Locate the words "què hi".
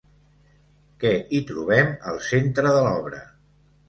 1.03-1.41